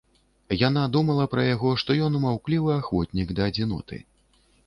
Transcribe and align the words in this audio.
Яна 0.67 0.83
думала 0.95 1.25
пра 1.33 1.43
яго, 1.47 1.73
што 1.83 1.97
ён 2.07 2.17
маўклівы 2.25 2.71
ахвотнік 2.79 3.37
да 3.41 3.51
адзіноты. 3.51 4.01